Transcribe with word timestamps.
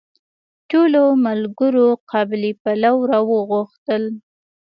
ټولو 0.69 1.03
ملګرو 1.25 1.87
قابلي 2.11 2.51
پلو 2.63 2.95
راوغوښتل. 3.11 4.03